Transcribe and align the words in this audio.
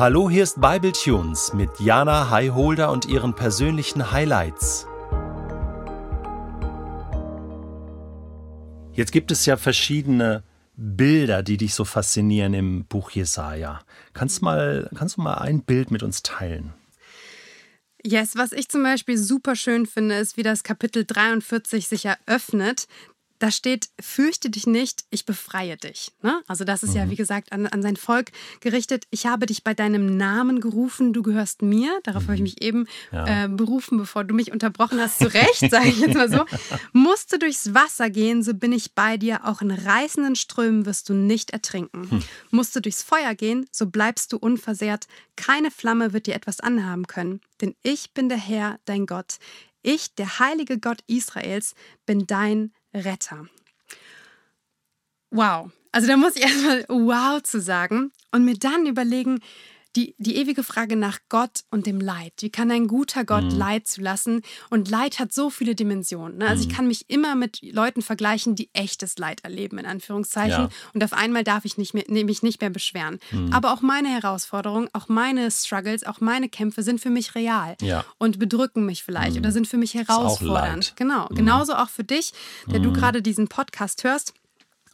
Hallo, 0.00 0.30
hier 0.30 0.44
ist 0.44 0.58
Bible 0.62 0.92
Tunes 0.92 1.52
mit 1.52 1.78
Jana 1.78 2.30
Highholder 2.30 2.90
und 2.90 3.04
ihren 3.04 3.34
persönlichen 3.34 4.12
Highlights. 4.12 4.86
Jetzt 8.94 9.12
gibt 9.12 9.30
es 9.30 9.44
ja 9.44 9.58
verschiedene 9.58 10.42
Bilder, 10.74 11.42
die 11.42 11.58
dich 11.58 11.74
so 11.74 11.84
faszinieren 11.84 12.54
im 12.54 12.86
Buch 12.86 13.10
Jesaja. 13.10 13.82
Kannst, 14.14 14.40
mal, 14.40 14.88
kannst 14.94 15.18
du 15.18 15.20
mal 15.20 15.34
ein 15.34 15.64
Bild 15.64 15.90
mit 15.90 16.02
uns 16.02 16.22
teilen? 16.22 16.72
Yes, 18.02 18.36
was 18.36 18.52
ich 18.52 18.70
zum 18.70 18.82
Beispiel 18.82 19.18
super 19.18 19.54
schön 19.54 19.84
finde, 19.84 20.14
ist, 20.14 20.38
wie 20.38 20.42
das 20.42 20.62
Kapitel 20.62 21.04
43 21.04 21.86
sich 21.86 22.06
eröffnet 22.06 22.88
da 23.40 23.50
steht, 23.50 23.88
fürchte 23.98 24.50
dich 24.50 24.66
nicht, 24.66 25.04
ich 25.08 25.24
befreie 25.24 25.78
dich. 25.78 26.12
Ne? 26.22 26.42
Also 26.46 26.64
das 26.64 26.82
ist 26.82 26.90
mhm. 26.90 26.96
ja, 26.96 27.10
wie 27.10 27.16
gesagt, 27.16 27.52
an, 27.52 27.66
an, 27.66 27.80
sein 27.80 27.96
Volk 27.96 28.32
gerichtet. 28.60 29.06
Ich 29.10 29.24
habe 29.24 29.46
dich 29.46 29.64
bei 29.64 29.72
deinem 29.72 30.18
Namen 30.18 30.60
gerufen, 30.60 31.14
du 31.14 31.22
gehörst 31.22 31.62
mir. 31.62 31.98
Darauf 32.04 32.24
mhm. 32.24 32.26
habe 32.26 32.34
ich 32.34 32.40
mhm. 32.40 32.44
mich 32.44 32.62
eben 32.62 32.86
ja. 33.10 33.44
äh, 33.44 33.48
berufen, 33.48 33.96
bevor 33.96 34.24
du 34.24 34.34
mich 34.34 34.52
unterbrochen 34.52 35.00
hast. 35.00 35.18
Zu 35.18 35.32
Recht, 35.32 35.70
sage 35.70 35.88
ich 35.88 35.98
jetzt 36.00 36.14
mal 36.14 36.30
so. 36.30 36.44
Musst 36.92 37.32
du 37.32 37.38
durchs 37.38 37.72
Wasser 37.72 38.10
gehen, 38.10 38.42
so 38.42 38.52
bin 38.52 38.72
ich 38.72 38.92
bei 38.94 39.16
dir. 39.16 39.46
Auch 39.46 39.62
in 39.62 39.70
reißenden 39.70 40.36
Strömen 40.36 40.84
wirst 40.84 41.08
du 41.08 41.14
nicht 41.14 41.50
ertrinken. 41.50 42.10
Hm. 42.10 42.22
Musst 42.50 42.76
du 42.76 42.80
durchs 42.80 43.02
Feuer 43.02 43.34
gehen, 43.34 43.66
so 43.72 43.86
bleibst 43.86 44.34
du 44.34 44.36
unversehrt. 44.36 45.06
Keine 45.36 45.70
Flamme 45.70 46.12
wird 46.12 46.26
dir 46.26 46.34
etwas 46.34 46.60
anhaben 46.60 47.06
können. 47.06 47.40
Denn 47.62 47.74
ich 47.82 48.12
bin 48.12 48.28
der 48.28 48.38
Herr, 48.38 48.78
dein 48.84 49.06
Gott. 49.06 49.38
Ich, 49.82 50.14
der 50.14 50.38
heilige 50.38 50.78
Gott 50.78 50.98
Israels, 51.06 51.74
bin 52.04 52.26
dein 52.26 52.72
Retter. 52.94 53.48
Wow. 55.30 55.70
Also 55.92 56.06
da 56.06 56.16
muss 56.16 56.36
ich 56.36 56.42
erstmal 56.42 56.84
wow 56.88 57.42
zu 57.42 57.60
sagen 57.60 58.12
und 58.32 58.44
mir 58.44 58.54
dann 58.54 58.86
überlegen, 58.86 59.40
die, 59.96 60.14
die 60.18 60.36
ewige 60.36 60.62
Frage 60.62 60.94
nach 60.94 61.18
Gott 61.28 61.62
und 61.70 61.86
dem 61.86 62.00
Leid. 62.00 62.32
Wie 62.40 62.50
kann 62.50 62.70
ein 62.70 62.86
guter 62.86 63.24
Gott 63.24 63.44
mhm. 63.44 63.58
Leid 63.58 63.88
zulassen? 63.88 64.42
Und 64.68 64.88
Leid 64.88 65.18
hat 65.18 65.32
so 65.32 65.50
viele 65.50 65.74
Dimensionen. 65.74 66.38
Ne? 66.38 66.46
Also 66.46 66.64
mhm. 66.64 66.70
ich 66.70 66.76
kann 66.76 66.86
mich 66.86 67.10
immer 67.10 67.34
mit 67.34 67.60
Leuten 67.62 68.02
vergleichen, 68.02 68.54
die 68.54 68.70
echtes 68.72 69.18
Leid 69.18 69.42
erleben, 69.42 69.78
in 69.78 69.86
Anführungszeichen. 69.86 70.64
Ja. 70.64 70.68
Und 70.94 71.02
auf 71.02 71.12
einmal 71.12 71.42
darf 71.42 71.64
ich 71.64 71.76
nicht 71.76 71.94
mehr, 71.94 72.04
mich 72.08 72.42
nicht 72.42 72.60
mehr 72.60 72.70
beschweren. 72.70 73.18
Mhm. 73.32 73.52
Aber 73.52 73.72
auch 73.72 73.80
meine 73.80 74.08
Herausforderungen, 74.08 74.88
auch 74.92 75.08
meine 75.08 75.50
Struggles, 75.50 76.04
auch 76.04 76.20
meine 76.20 76.48
Kämpfe 76.48 76.82
sind 76.82 77.00
für 77.00 77.10
mich 77.10 77.34
real 77.34 77.76
ja. 77.80 78.04
und 78.18 78.38
bedrücken 78.38 78.86
mich 78.86 79.02
vielleicht 79.02 79.36
oder 79.36 79.50
mhm. 79.50 79.54
sind 79.54 79.68
für 79.68 79.76
mich 79.76 79.94
herausfordernd. 79.94 80.94
Genau. 80.96 81.26
Mhm. 81.30 81.34
Genauso 81.34 81.74
auch 81.74 81.88
für 81.88 82.04
dich, 82.04 82.32
der 82.66 82.78
du 82.78 82.90
mhm. 82.90 82.94
gerade 82.94 83.22
diesen 83.22 83.48
Podcast 83.48 84.04
hörst. 84.04 84.34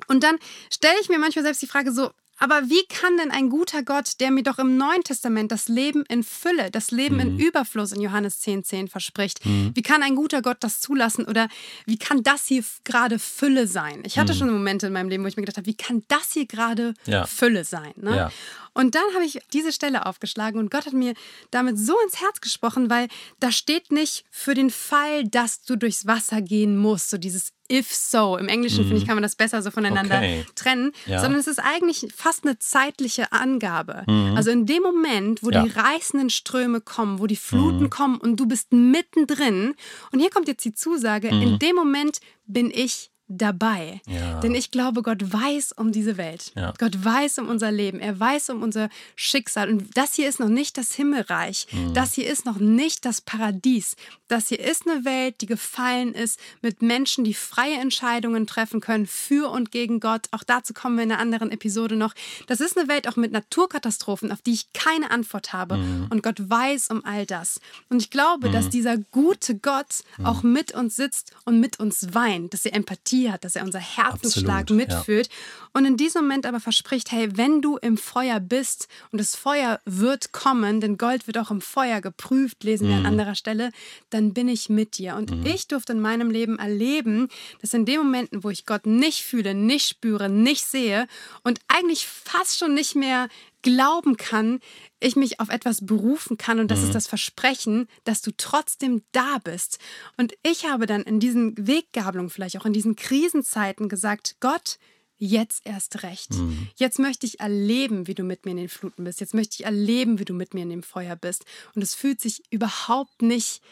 Und 0.09 0.23
dann 0.23 0.37
stelle 0.71 0.97
ich 1.01 1.09
mir 1.09 1.19
manchmal 1.19 1.45
selbst 1.45 1.63
die 1.63 1.67
Frage 1.67 1.93
so, 1.93 2.11
aber 2.39 2.69
wie 2.69 2.85
kann 2.89 3.17
denn 3.17 3.31
ein 3.31 3.49
guter 3.49 3.83
Gott, 3.83 4.21
der 4.21 4.31
mir 4.31 4.43
doch 4.43 4.59
im 4.59 4.77
Neuen 4.77 5.03
Testament 5.03 5.53
das 5.53 5.69
Leben 5.69 6.05
in 6.09 6.23
Fülle, 6.23 6.71
das 6.71 6.91
Leben 6.91 7.17
mhm. 7.17 7.21
in 7.21 7.39
Überfluss 7.39 7.93
in 7.93 8.01
Johannes 8.01 8.41
10, 8.41 8.65
10 8.65 8.89
verspricht, 8.89 9.45
mhm. 9.45 9.73
wie 9.75 9.83
kann 9.83 10.03
ein 10.03 10.17
guter 10.17 10.43
Gott 10.43 10.59
das 10.61 10.81
zulassen 10.81 11.25
oder 11.25 11.49
wie 11.87 11.99
kann 11.99 12.23
das 12.23 12.47
hier 12.47 12.65
gerade 12.85 13.19
Fülle 13.19 13.67
sein? 13.67 14.03
Ich 14.05 14.19
hatte 14.19 14.35
mhm. 14.35 14.39
schon 14.39 14.51
Momente 14.51 14.89
in 14.89 14.93
meinem 14.93 15.09
Leben, 15.09 15.25
wo 15.25 15.29
ich 15.29 15.37
mir 15.37 15.43
gedacht 15.43 15.57
habe, 15.57 15.67
wie 15.67 15.77
kann 15.77 16.03
das 16.09 16.33
hier 16.33 16.47
gerade 16.47 16.95
ja. 17.07 17.27
Fülle 17.27 17.65
sein? 17.65 17.93
Ne? 17.97 18.17
Ja. 18.17 18.33
Und 18.77 18.95
dann 18.95 19.05
habe 19.15 19.25
ich 19.25 19.39
diese 19.55 19.73
Stelle 19.73 20.05
aufgeschlagen 20.05 20.61
und 20.61 20.71
Gott 20.71 20.85
hat 20.85 20.93
mir 20.93 21.15
damit 21.51 21.79
so 21.79 21.95
ins 22.05 22.21
Herz 22.21 22.43
gesprochen, 22.43 22.91
weil 22.91 23.09
da 23.41 23.51
steht 23.51 23.91
nicht 23.91 24.27
für 24.31 24.53
den 24.53 24.69
Fall, 24.69 25.25
dass 25.25 25.63
du 25.63 25.77
durchs 25.77 26.07
Wasser 26.07 26.43
gehen 26.43 26.77
musst, 26.77 27.09
so 27.09 27.17
dieses 27.17 27.53
if 27.71 27.95
so. 27.95 28.37
Im 28.37 28.49
Englischen, 28.49 28.85
mm. 28.85 28.87
finde 28.87 28.97
ich, 28.97 29.03
mhm. 29.05 29.07
kann 29.07 29.17
man 29.17 29.23
das 29.23 29.37
besser 29.37 29.63
so 29.63 29.71
voneinander 29.71 30.17
okay. 30.17 30.45
trennen, 30.55 30.93
ja. 31.07 31.21
sondern 31.21 31.41
es 31.41 31.47
ist 31.47 31.59
eigentlich 31.59 32.09
fast 32.15 32.45
eine 32.45 32.59
zeitliche 32.59 33.33
Angabe. 33.33 34.05
Mm. 34.07 34.37
Also 34.37 34.51
in 34.51 34.67
dem 34.67 34.83
Moment, 34.83 35.43
wo 35.43 35.51
ja. 35.51 35.63
die 35.63 35.71
reißenden 35.71 36.31
Ströme 36.31 36.81
kommen, 36.81 37.19
wo 37.19 37.27
die 37.27 37.37
Fluten 37.37 37.85
mm. 37.85 37.91
kommen 37.91 38.19
und 38.19 38.39
du 38.39 38.47
bist 38.47 38.73
mittendrin, 38.73 39.75
und 40.13 40.21
hier 40.21 40.31
kommt 40.31 40.49
jetzt 40.49 40.65
die 40.65 40.75
Zusage, 40.75 41.29
in 41.29 41.53
mhm. 41.53 41.59
dem 41.59 41.77
Moment 41.77 42.21
bin 42.47 42.71
ich 42.71 43.11
dabei. 43.29 44.01
Ja. 44.07 44.41
Denn 44.41 44.55
ich 44.55 44.71
glaube, 44.71 45.03
Gott 45.03 45.33
weiß 45.33 45.73
um 45.73 45.91
diese 45.91 46.17
Welt. 46.17 46.53
Ja. 46.55 46.73
Gott 46.79 47.05
weiß 47.05 47.39
um 47.39 47.49
unser 47.49 47.73
Leben. 47.73 47.99
Er 47.99 48.19
weiß 48.19 48.51
um 48.51 48.63
unser 48.63 48.89
Schicksal. 49.17 49.69
Und 49.69 49.97
das 49.97 50.15
hier 50.15 50.29
ist 50.29 50.39
noch 50.39 50.49
nicht 50.49 50.79
das 50.79 50.93
Himmelreich. 50.93 51.67
Mhm. 51.73 51.95
Das 51.95 52.15
hier 52.15 52.31
ist 52.31 52.47
noch 52.47 52.59
nicht 52.59 53.05
das 53.05 53.21
Paradies. 53.21 53.97
Das 54.29 54.49
hier 54.49 54.61
ist 54.61 54.89
eine 54.89 55.05
Welt, 55.05 55.41
die 55.41 55.47
gefallen 55.47 56.15
ist 56.15 56.39
mit 56.63 56.83
Menschen, 56.83 57.25
die 57.25 57.35
freie 57.35 57.79
Entscheidungen 57.79 58.47
treffen 58.47 58.81
können 58.81 59.07
für 59.07 59.51
und 59.51 59.73
gegen 59.73 59.99
Gott. 59.99 60.29
Auch 60.31 60.45
dazu 60.45 60.73
kommen 60.73 60.97
wir 60.97 61.05
in 61.05 61.11
einer 61.11 61.21
anderen 61.21 61.51
Episode 61.51 61.97
noch. 61.97 62.15
Das 62.47 62.61
ist 62.61 62.79
eine 62.79 62.89
Welt 62.89 63.09
auch 63.09 63.17
mit 63.17 63.33
Naturkatastrophen, 63.33 64.31
auf 64.31 64.43
die 64.43 64.53
ich 64.53 64.73
keine 64.73 65.11
Antwort 65.11 65.53
habe. 65.53 65.79
Mhm. 65.79 66.07
Und 66.11 66.23
Gott 66.23 66.49
weiß 66.49 66.91
um 66.91 67.05
all 67.05 67.27
das. 67.27 67.61
Und 67.89 68.01
ich 68.01 68.11
glaube, 68.11 68.49
mhm. 68.49 68.53
dass 68.53 68.69
dieser 68.69 68.99
gute 68.99 69.57
Gott 69.59 70.05
mhm. 70.19 70.27
auch 70.27 70.43
mit 70.45 70.73
uns 70.73 70.95
sitzt 70.95 71.33
und 71.45 71.59
mit 71.59 71.81
uns 71.81 72.15
weint, 72.15 72.53
dass 72.53 72.65
er 72.65 72.75
Empathie 72.75 73.16
Empathie 73.17 73.31
hat, 73.31 73.45
dass 73.45 73.57
er 73.57 73.65
unser 73.65 73.79
Herzensschlag 73.79 74.63
Absolut, 74.63 74.89
mitfühlt. 74.89 75.27
Ja. 75.27 75.33
Und 75.73 75.85
in 75.85 75.97
diesem 75.97 76.23
Moment 76.23 76.47
aber 76.47 76.61
verspricht, 76.61 77.13
hey, 77.13 77.37
wenn 77.37 77.61
du 77.61 77.77
im 77.77 77.99
Feuer 77.99 78.41
bist 78.41 78.89
und 79.13 79.21
das 79.21 79.35
Feuer 79.35 79.81
wird 79.85 80.33
kommen, 80.33 80.81
denn 80.81 80.97
Gold 80.97 81.27
wird 81.27 81.39
auch 81.39 81.51
im 81.51 81.61
Feuer 81.61 82.01
geprüft, 82.01 82.65
lesen 82.65 82.89
wir 82.89 82.97
mhm. 82.97 83.07
an 83.07 83.13
anderer 83.13 83.35
Stelle, 83.35 83.71
dann 84.11 84.33
bin 84.33 84.49
ich 84.49 84.69
mit 84.69 84.99
dir. 84.99 85.17
Und 85.17 85.31
mhm. 85.31 85.47
ich 85.47 85.69
durfte 85.69 85.93
in 85.93 86.01
meinem 86.01 86.31
Leben 86.31 86.59
erleben, 86.59 87.29
dass 87.61 87.75
in 87.75 87.85
den 87.85 87.99
Momenten, 87.99 88.45
wo 88.45 88.51
ich 88.51 88.67
Gott 88.67 88.87
nicht 88.87 89.23
fühle, 89.23 89.55
nicht 89.55 89.89
spüre, 89.89 90.29
nicht 90.29 90.65
sehe 90.65 91.07
und 91.45 91.61
eigentlich 91.69 92.07
fast 92.07 92.59
schon 92.59 92.75
nicht 92.75 92.95
mehr 92.95 93.29
glauben 93.67 94.17
kann, 94.17 94.61
ich 95.01 95.17
mich 95.17 95.41
auf 95.41 95.49
etwas 95.49 95.85
berufen 95.85 96.39
kann 96.39 96.61
und 96.61 96.71
das 96.71 96.81
mhm. 96.81 96.87
ist 96.87 96.95
das 96.95 97.09
Versprechen, 97.09 97.89
dass 98.05 98.23
du 98.23 98.31
trotzdem 98.37 99.03
da 99.11 99.39
bist. 99.43 99.81
Und 100.17 100.35
ich 100.45 100.67
habe 100.67 100.87
dann 100.87 101.03
in 101.03 101.19
diesen 101.19 101.67
Weggabelungen, 101.67 102.31
vielleicht 102.31 102.57
auch 102.59 102.65
in 102.65 102.73
diesen 102.73 102.95
Krisenzeiten 102.95 103.89
gesagt, 103.89 104.37
Gott, 104.39 104.79
jetzt 105.17 105.67
erst 105.67 106.05
recht. 106.05 106.35
Mhm. 106.35 106.69
Jetzt 106.77 107.01
möchte 107.01 107.27
ich 107.27 107.41
erleben, 107.41 108.07
wie 108.07 108.15
du 108.15 108.23
mit 108.23 108.45
mir 108.45 108.53
in 108.53 108.59
den 108.59 108.69
Fluten 108.69 109.03
bist. 109.03 109.21
Jetzt 109.21 109.35
möchte 109.35 109.57
ich 109.59 109.65
erleben, 109.65 110.21
wie 110.21 110.25
du 110.25 110.33
mit 110.33 110.55
mir 110.55 110.63
in 110.63 110.71
dem 110.71 110.85
Feuer 110.85 111.17
bist. 111.17 111.45
Und 111.75 111.83
es 111.83 111.97
fühlt 111.97 112.21
sich 112.21 112.45
überhaupt 112.51 113.21
nicht 113.21 113.63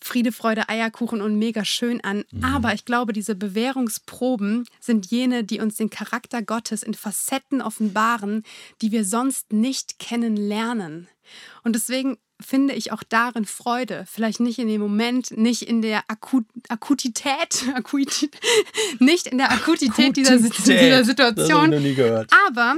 Friede, 0.00 0.32
Freude, 0.32 0.68
Eierkuchen 0.68 1.20
und 1.20 1.38
mega 1.38 1.64
schön 1.64 2.02
an. 2.02 2.24
Mhm. 2.30 2.44
Aber 2.44 2.74
ich 2.74 2.84
glaube, 2.84 3.12
diese 3.12 3.34
Bewährungsproben 3.34 4.64
sind 4.80 5.06
jene, 5.06 5.44
die 5.44 5.60
uns 5.60 5.76
den 5.76 5.90
Charakter 5.90 6.42
Gottes 6.42 6.82
in 6.82 6.94
Facetten 6.94 7.60
offenbaren, 7.60 8.44
die 8.80 8.92
wir 8.92 9.04
sonst 9.04 9.52
nicht 9.52 9.98
kennenlernen. 9.98 11.08
Und 11.62 11.74
deswegen 11.74 12.18
finde 12.40 12.74
ich 12.74 12.92
auch 12.92 13.02
darin 13.02 13.44
Freude. 13.44 14.04
Vielleicht 14.08 14.40
nicht 14.40 14.58
in 14.58 14.68
dem 14.68 14.80
Moment, 14.80 15.36
nicht 15.36 15.62
in 15.62 15.82
der 15.82 16.04
Akut 16.08 16.44
Akutität, 16.68 17.64
Akutität 17.74 18.30
nicht 19.00 19.26
in 19.26 19.38
der 19.38 19.50
Akutität, 19.50 20.16
Akutität. 20.16 20.16
Dieser, 20.16 20.38
dieser 20.38 21.04
Situation. 21.04 21.72
Aber 22.46 22.76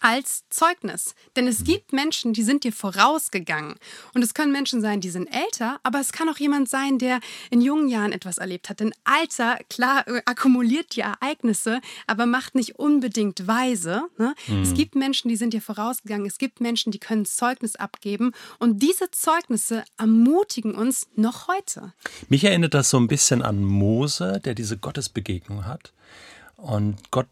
als 0.00 0.44
Zeugnis. 0.50 1.14
Denn 1.36 1.46
es 1.46 1.64
gibt 1.64 1.92
Menschen, 1.92 2.32
die 2.32 2.42
sind 2.42 2.64
dir 2.64 2.72
vorausgegangen. 2.72 3.74
Und 4.14 4.22
es 4.22 4.34
können 4.34 4.52
Menschen 4.52 4.80
sein, 4.80 5.00
die 5.00 5.10
sind 5.10 5.26
älter, 5.26 5.78
aber 5.82 6.00
es 6.00 6.12
kann 6.12 6.28
auch 6.28 6.38
jemand 6.38 6.68
sein, 6.68 6.98
der 6.98 7.20
in 7.50 7.60
jungen 7.60 7.88
Jahren 7.88 8.12
etwas 8.12 8.38
erlebt 8.38 8.68
hat. 8.68 8.80
Denn 8.80 8.92
Alter, 9.04 9.58
klar, 9.68 10.06
äh, 10.08 10.22
akkumuliert 10.24 10.96
die 10.96 11.00
Ereignisse, 11.00 11.80
aber 12.06 12.26
macht 12.26 12.54
nicht 12.54 12.78
unbedingt 12.78 13.46
weise. 13.46 14.04
Ne? 14.18 14.34
Mhm. 14.46 14.62
Es 14.62 14.74
gibt 14.74 14.94
Menschen, 14.94 15.28
die 15.28 15.36
sind 15.36 15.52
dir 15.52 15.62
vorausgegangen. 15.62 16.26
Es 16.26 16.38
gibt 16.38 16.60
Menschen, 16.60 16.92
die 16.92 16.98
können 16.98 17.24
Zeugnis 17.24 17.76
abgeben. 17.76 18.32
Und 18.58 18.82
diese 18.82 19.10
Zeugnisse 19.10 19.84
ermutigen 19.98 20.74
uns 20.74 21.06
noch 21.16 21.48
heute. 21.48 21.92
Mich 22.28 22.44
erinnert 22.44 22.74
das 22.74 22.90
so 22.90 22.98
ein 22.98 23.08
bisschen 23.08 23.42
an 23.42 23.64
Mose, 23.64 24.40
der 24.44 24.54
diese 24.54 24.76
Gottesbegegnung 24.78 25.66
hat. 25.66 25.92
Und 26.56 27.10
Gott 27.10 27.26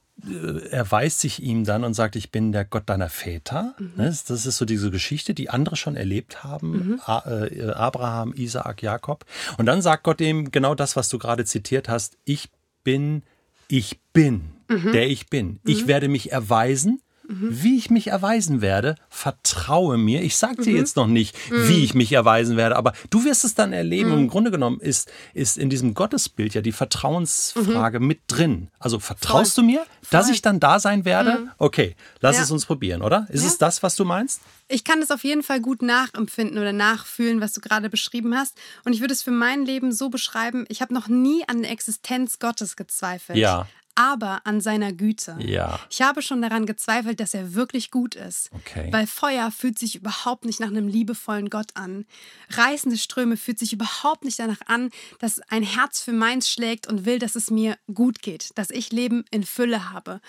erweist 0.71 1.21
sich 1.21 1.43
ihm 1.43 1.65
dann 1.65 1.85
und 1.85 1.95
sagt, 1.95 2.17
ich 2.17 2.31
bin 2.31 2.53
der 2.53 2.65
Gott 2.65 2.89
deiner 2.89 3.09
Väter. 3.09 3.75
Mhm. 3.79 3.93
Ne, 3.97 4.05
das 4.07 4.31
ist 4.31 4.57
so 4.57 4.65
diese 4.65 4.91
Geschichte, 4.91 5.35
die 5.35 5.51
andere 5.51 5.77
schon 5.77 5.97
erlebt 5.97 6.45
haben. 6.45 6.71
Mhm. 6.71 7.01
Äh, 7.07 7.71
Abraham, 7.71 8.33
Isaak, 8.35 8.83
Jakob. 8.83 9.25
Und 9.59 9.67
dann 9.67 9.83
sagt 9.83 10.05
Gott 10.05 10.21
ihm 10.21 10.51
genau 10.51 10.75
das, 10.75 10.97
was 10.97 11.09
du 11.09 11.19
gerade 11.19 11.45
zitiert 11.45 11.89
hast. 11.89 12.19
Ich 12.25 12.51
bin, 12.85 13.23
ich 13.69 14.01
bin, 14.13 14.51
mhm. 14.69 14.93
der 14.93 15.09
ich 15.09 15.29
bin. 15.29 15.61
Ich 15.65 15.85
mhm. 15.85 15.89
werde 15.89 16.09
mich 16.09 16.31
erweisen 16.31 17.01
Mhm. 17.33 17.63
Wie 17.63 17.77
ich 17.77 17.91
mich 17.91 18.09
erweisen 18.09 18.61
werde, 18.61 18.97
vertraue 19.09 19.97
mir. 19.97 20.23
Ich 20.23 20.37
sage 20.37 20.63
dir 20.63 20.73
mhm. 20.73 20.77
jetzt 20.77 20.97
noch 20.97 21.07
nicht, 21.07 21.37
mhm. 21.51 21.69
wie 21.69 21.85
ich 21.85 21.95
mich 21.95 22.13
erweisen 22.13 22.57
werde, 22.57 22.77
aber 22.77 22.93
du 23.11 23.25
wirst 23.25 23.45
es 23.45 23.55
dann 23.55 23.73
erleben. 23.73 24.13
Und 24.13 24.19
Im 24.19 24.29
Grunde 24.29 24.51
genommen 24.51 24.81
ist, 24.81 25.11
ist 25.35 25.59
in 25.59 25.71
diesem 25.71 25.95
Gottesbild 25.95 26.55
ja 26.55 26.61
die 26.61 26.73
Vertrauensfrage 26.73 28.01
mit 28.01 28.21
drin. 28.27 28.69
Also 28.79 28.99
vertraust 28.99 29.55
Voll. 29.55 29.65
du 29.65 29.71
mir, 29.71 29.87
dass 30.11 30.27
Voll. 30.27 30.35
ich 30.35 30.43
dann 30.43 30.61
da 30.61 30.79
sein 30.79 31.05
werde? 31.05 31.49
Okay, 31.59 31.97
lass 32.21 32.37
ja. 32.37 32.43
es 32.43 32.51
uns 32.51 32.67
probieren, 32.67 33.03
oder? 33.03 33.27
Ist 33.31 33.43
ja. 33.43 33.49
es 33.49 33.59
das, 33.59 33.83
was 33.83 33.97
du 33.97 34.05
meinst? 34.05 34.43
Ich 34.69 34.85
kann 34.85 35.01
das 35.01 35.11
auf 35.11 35.25
jeden 35.25 35.43
Fall 35.43 35.61
gut 35.61 35.83
nachempfinden 35.83 36.59
oder 36.59 36.73
nachfühlen, 36.73 37.41
was 37.41 37.53
du 37.53 37.61
gerade 37.61 37.91
beschrieben 37.91 38.37
hast. 38.37 38.57
Und 38.85 38.93
ich 38.93 39.01
würde 39.01 39.13
es 39.13 39.23
für 39.23 39.31
mein 39.31 39.67
Leben 39.67 39.93
so 39.93 40.09
beschreiben, 40.09 40.65
ich 40.69 40.81
habe 40.81 40.95
noch 40.95 41.09
nie 41.09 41.47
an 41.47 41.63
der 41.63 41.71
Existenz 41.71 42.39
Gottes 42.39 42.77
gezweifelt. 42.77 43.39
Ja. 43.39 43.67
Aber 43.95 44.41
an 44.45 44.61
seiner 44.61 44.93
Güte. 44.93 45.37
Ja. 45.41 45.81
Ich 45.91 46.03
habe 46.03 46.23
schon 46.23 46.43
daran 46.43 46.67
gezweifelt, 46.67 47.21
dass 47.21 47.35
er 47.35 47.55
wirklich 47.55 47.91
gut 47.91 48.15
ist. 48.15 48.51
Okay. 48.53 48.89
Weil 48.91 49.07
Feuer 49.07 49.51
fühlt 49.51 49.79
sich 49.79 49.97
überhaupt 49.97 50.45
nicht 50.45 50.61
nach 50.61 50.69
einem 50.69 50.89
liebevollen 50.89 51.51
Gott 51.51 51.71
an. 51.75 52.07
Reißende 52.51 52.97
Ströme 52.97 53.37
fühlt 53.37 53.59
sich 53.59 53.73
überhaupt 53.73 54.25
nicht 54.25 54.39
danach 54.39 54.61
an, 54.67 54.91
dass 55.19 55.41
ein 55.51 55.63
Herz 55.63 56.01
für 56.01 56.13
meins 56.13 56.51
schlägt 56.51 56.87
und 56.87 57.05
will, 57.05 57.19
dass 57.19 57.35
es 57.35 57.51
mir 57.51 57.77
gut 57.93 58.23
geht, 58.23 58.51
dass 58.57 58.71
ich 58.71 58.93
Leben 58.93 59.25
in 59.31 59.45
Fülle 59.45 59.91
habe. 59.91 60.21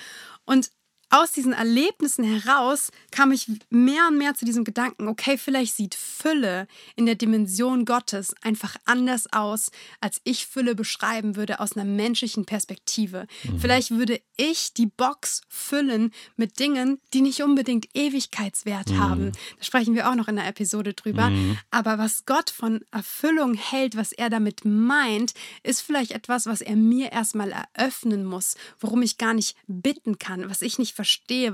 Und 0.45 0.69
aus 1.13 1.31
diesen 1.31 1.53
Erlebnissen 1.53 2.23
heraus 2.23 2.89
kam 3.11 3.31
ich 3.31 3.47
mehr 3.69 4.07
und 4.07 4.17
mehr 4.17 4.33
zu 4.33 4.45
diesem 4.45 4.63
Gedanken, 4.63 5.07
okay, 5.07 5.37
vielleicht 5.37 5.75
sieht 5.75 5.93
Fülle 5.93 6.67
in 6.95 7.05
der 7.05 7.13
Dimension 7.13 7.85
Gottes 7.85 8.33
einfach 8.41 8.77
anders 8.85 9.31
aus, 9.31 9.69
als 10.01 10.21
ich 10.23 10.47
Fülle 10.47 10.73
beschreiben 10.73 11.35
würde 11.35 11.59
aus 11.59 11.77
einer 11.77 11.85
menschlichen 11.85 12.45
Perspektive. 12.45 13.27
Mhm. 13.43 13.59
Vielleicht 13.59 13.91
würde 13.91 14.21
ich 14.37 14.73
die 14.73 14.87
Box 14.87 15.41
füllen 15.49 16.11
mit 16.35 16.57
Dingen, 16.57 16.99
die 17.13 17.21
nicht 17.21 17.43
unbedingt 17.43 17.89
Ewigkeitswert 17.93 18.89
mhm. 18.89 18.99
haben. 18.99 19.31
Da 19.59 19.63
sprechen 19.63 19.93
wir 19.93 20.09
auch 20.09 20.15
noch 20.15 20.27
in 20.27 20.37
der 20.37 20.47
Episode 20.47 20.95
drüber. 20.95 21.29
Mhm. 21.29 21.59
Aber 21.69 21.99
was 21.99 22.25
Gott 22.25 22.49
von 22.49 22.83
Erfüllung 22.89 23.53
hält, 23.53 23.95
was 23.95 24.13
er 24.13 24.31
damit 24.31 24.65
meint, 24.65 25.35
ist 25.61 25.81
vielleicht 25.81 26.11
etwas, 26.11 26.47
was 26.47 26.61
er 26.61 26.75
mir 26.75 27.11
erstmal 27.11 27.51
eröffnen 27.75 28.25
muss, 28.25 28.55
worum 28.79 29.03
ich 29.03 29.19
gar 29.19 29.35
nicht 29.35 29.55
bitten 29.67 30.17
kann, 30.17 30.49
was 30.49 30.63
ich 30.63 30.79
nicht 30.79 30.95
verstehe, 30.95 31.02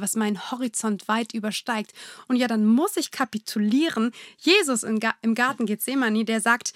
was 0.01 0.15
meinen 0.15 0.51
Horizont 0.51 1.07
weit 1.07 1.33
übersteigt. 1.33 1.93
Und 2.27 2.35
ja, 2.35 2.47
dann 2.47 2.65
muss 2.65 2.97
ich 2.97 3.11
kapitulieren. 3.11 4.11
Jesus 4.37 4.83
im, 4.83 4.99
Garten 4.99 5.65
Gethsemane, 5.65 6.25
der 6.25 6.41
sagt, 6.41 6.73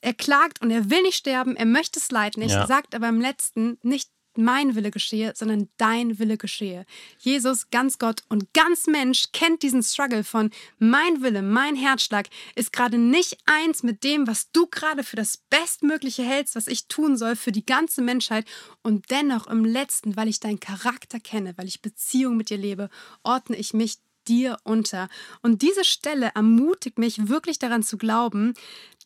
er 0.00 0.14
klagt 0.14 0.62
und 0.62 0.70
er 0.70 0.90
will 0.90 1.02
nicht 1.02 1.16
sterben, 1.16 1.56
er 1.56 1.66
möchte 1.66 1.98
es 1.98 2.10
leiden. 2.10 2.42
Er 2.42 2.48
ja. 2.48 2.66
sagt 2.66 2.94
aber 2.94 3.08
im 3.08 3.20
letzten 3.20 3.78
nicht 3.82 4.10
mein 4.36 4.74
Wille 4.74 4.90
geschehe, 4.90 5.32
sondern 5.34 5.68
dein 5.76 6.18
Wille 6.18 6.36
geschehe. 6.36 6.86
Jesus, 7.18 7.70
ganz 7.70 7.98
Gott 7.98 8.22
und 8.28 8.52
ganz 8.54 8.86
Mensch, 8.86 9.32
kennt 9.32 9.62
diesen 9.62 9.82
Struggle 9.82 10.24
von 10.24 10.50
mein 10.78 11.22
Wille, 11.22 11.42
mein 11.42 11.76
Herzschlag 11.76 12.28
ist 12.54 12.72
gerade 12.72 12.98
nicht 12.98 13.38
eins 13.46 13.82
mit 13.82 14.04
dem, 14.04 14.26
was 14.26 14.50
du 14.52 14.66
gerade 14.66 15.04
für 15.04 15.16
das 15.16 15.38
Bestmögliche 15.50 16.22
hältst, 16.22 16.54
was 16.54 16.66
ich 16.66 16.88
tun 16.88 17.16
soll 17.16 17.36
für 17.36 17.52
die 17.52 17.66
ganze 17.66 18.02
Menschheit. 18.02 18.46
Und 18.82 19.10
dennoch 19.10 19.46
im 19.46 19.64
letzten, 19.64 20.16
weil 20.16 20.28
ich 20.28 20.40
deinen 20.40 20.60
Charakter 20.60 21.20
kenne, 21.20 21.56
weil 21.56 21.68
ich 21.68 21.82
Beziehung 21.82 22.36
mit 22.36 22.50
dir 22.50 22.58
lebe, 22.58 22.88
ordne 23.22 23.56
ich 23.56 23.74
mich 23.74 23.98
dir 24.28 24.58
unter. 24.64 25.08
Und 25.42 25.62
diese 25.62 25.84
Stelle 25.84 26.32
ermutigt 26.34 26.98
mich 26.98 27.28
wirklich 27.28 27.58
daran 27.58 27.82
zu 27.82 27.98
glauben, 27.98 28.54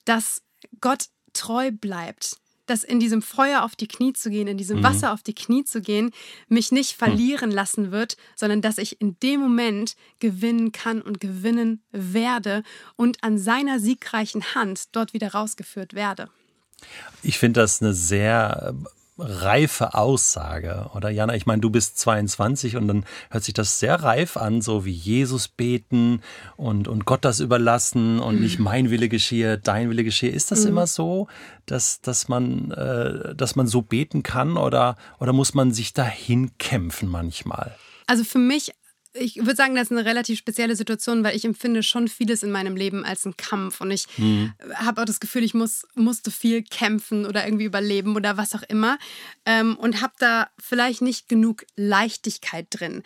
dass 0.04 0.42
Gott 0.80 1.06
treu 1.32 1.70
bleibt, 1.72 2.36
dass 2.66 2.84
in 2.84 3.00
diesem 3.00 3.22
Feuer 3.22 3.62
auf 3.62 3.76
die 3.76 3.88
Knie 3.88 4.12
zu 4.12 4.31
gehen, 4.31 4.49
in 4.49 4.56
diesem 4.56 4.78
mhm. 4.78 4.84
Wasser 4.84 5.12
auf 5.12 5.22
die 5.22 5.34
Knie 5.34 5.64
zu 5.64 5.81
gehen, 5.81 6.11
mich 6.49 6.72
nicht 6.72 6.93
hm. 6.93 6.99
verlieren 6.99 7.50
mhm. 7.50 7.56
lassen 7.56 7.90
wird, 7.90 8.16
sondern 8.37 8.62
dass 8.62 8.78
ich 8.78 9.00
in 9.00 9.19
dem 9.20 9.40
Moment 9.40 9.96
gewinnen 10.19 10.72
kann 10.72 11.02
und 11.02 11.20
gewinnen 11.20 11.82
werde 11.93 12.62
und 12.96 13.22
an 13.22 13.38
seiner 13.38 13.81
siegreichen 13.81 14.55
Hand 14.55 14.84
dort 14.93 15.12
wieder 15.12 15.32
rausgeführt 15.32 15.94
werde. 15.94 16.31
Ich 17.22 17.38
finde 17.38 17.61
das 17.61 17.81
eine 17.81 17.94
sehr 17.94 18.75
reife 19.16 19.94
Aussage, 19.94 20.90
oder 20.94 21.11
Jana? 21.11 21.34
Ich 21.34 21.46
meine, 21.46 21.61
du 21.61 21.70
bist 21.70 21.99
22 21.99 22.76
und 22.76 22.88
dann 22.88 23.05
hört 23.31 23.44
sich 23.44 23.55
das 23.55 23.78
sehr 23.78 24.02
reif 24.02 24.37
an, 24.37 24.61
so 24.61 24.84
wie 24.84 24.93
Jesus 24.93 25.49
beten 25.49 26.20
und, 26.56 26.88
und 26.88 27.05
Gott 27.05 27.25
das 27.25 27.40
überlassen 27.40 28.19
und 28.19 28.37
mhm. 28.37 28.43
nicht 28.43 28.58
mein 28.58 28.90
Wille 28.90 29.08
geschehe, 29.08 29.58
dein 29.58 29.90
Wille 29.90 30.05
geschehe. 30.05 30.31
Ist 30.31 30.50
das 30.50 30.62
mhm. 30.62 30.70
immer 30.70 30.87
so, 30.87 31.28
dass, 31.66 32.00
dass, 32.00 32.28
man, 32.28 32.72
äh, 32.72 33.34
dass 33.34 33.56
man 33.56 33.66
so 33.66 33.82
beten 33.82 34.22
kann 34.22 34.56
oder, 34.56 34.96
oder 35.20 35.32
muss 35.32 35.55
man 35.55 35.72
sich 35.72 35.93
dahin 35.93 36.58
kämpfen 36.58 37.08
manchmal? 37.08 37.76
Also 38.06 38.25
für 38.25 38.38
mich 38.38 38.72
ich 39.14 39.37
würde 39.37 39.55
sagen, 39.55 39.75
das 39.75 39.84
ist 39.84 39.93
eine 39.93 40.05
relativ 40.05 40.38
spezielle 40.38 40.76
Situation, 40.76 41.22
weil 41.22 41.37
ich 41.37 41.44
empfinde 41.44 41.82
schon 41.82 42.08
vieles 42.08 42.43
in 42.43 42.50
meinem 42.50 42.76
Leben 42.76 43.05
als 43.05 43.25
einen 43.25 43.37
Kampf 43.37 43.81
und 43.81 43.90
ich 43.90 44.06
mhm. 44.19 44.52
habe 44.75 45.00
auch 45.00 45.05
das 45.05 45.20
Gefühl, 45.20 45.44
ich 45.44 45.55
muss, 45.55 45.87
musste 45.94 46.31
viel 46.31 46.62
kämpfen 46.62 47.25
oder 47.25 47.44
irgendwie 47.44 47.64
überleben 47.64 48.16
oder 48.16 48.37
was 48.37 48.55
auch 48.55 48.62
immer 48.64 48.99
ähm, 49.46 49.76
und 49.76 50.02
habe 50.02 50.14
da 50.19 50.49
vielleicht 50.58 51.00
nicht 51.00 51.28
genug 51.28 51.64
Leichtigkeit 51.76 52.66
drin. 52.70 53.02